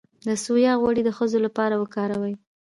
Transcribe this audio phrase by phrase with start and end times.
[0.27, 2.33] د سویا غوړي د ښځو لپاره وکاروئ